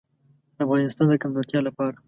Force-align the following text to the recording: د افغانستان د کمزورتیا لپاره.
د 0.55 0.59
افغانستان 0.65 1.05
د 1.09 1.13
کمزورتیا 1.23 1.59
لپاره. 1.67 1.97